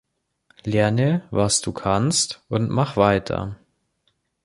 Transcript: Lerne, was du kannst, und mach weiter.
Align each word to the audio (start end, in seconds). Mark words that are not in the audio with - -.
Lerne, 0.63 1.27
was 1.29 1.61
du 1.61 1.73
kannst, 1.73 2.41
und 2.49 2.71
mach 2.71 2.97
weiter. 2.97 3.59